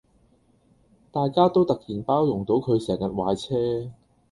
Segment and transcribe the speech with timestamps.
[1.11, 3.91] 大家都突然包容到佢成日壞車